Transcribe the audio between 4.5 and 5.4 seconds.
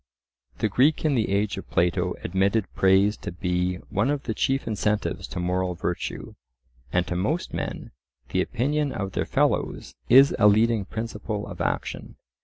incentives to